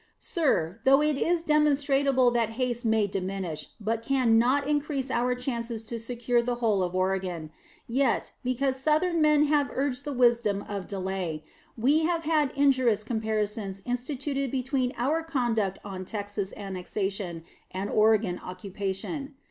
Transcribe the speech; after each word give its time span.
Sir, 0.17 0.79
though 0.83 0.99
it 1.03 1.15
is 1.15 1.43
demonstrable 1.43 2.31
that 2.31 2.49
haste 2.57 2.83
may 2.85 3.05
diminish 3.05 3.67
but 3.79 4.01
can 4.01 4.39
not 4.39 4.65
increase 4.67 5.11
our 5.11 5.35
chances 5.35 5.83
to 5.83 5.99
secure 5.99 6.41
the 6.41 6.55
whole 6.55 6.81
of 6.81 6.95
Oregon, 6.95 7.51
yet, 7.87 8.33
because 8.43 8.79
Southern 8.81 9.21
men 9.21 9.45
have 9.45 9.69
urged 9.71 10.03
the 10.03 10.11
wisdom 10.11 10.63
of 10.67 10.87
delay, 10.87 11.43
we 11.77 11.99
have 12.05 12.23
had 12.23 12.51
injurious 12.57 13.03
comparisons 13.03 13.83
instituted 13.85 14.49
between 14.49 14.91
our 14.97 15.21
conduct 15.21 15.77
on 15.85 16.03
Texas 16.03 16.51
annexation 16.57 17.43
and 17.69 17.91
Oregon 17.91 18.41
occupation. 18.43 19.35